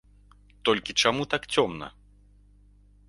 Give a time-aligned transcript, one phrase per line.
[0.69, 1.91] Толькі чаму так цёмна?